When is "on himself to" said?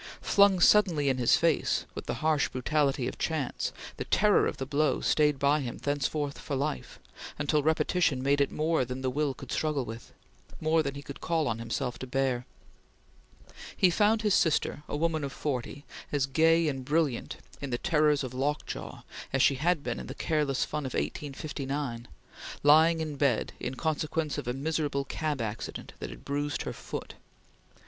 11.47-12.07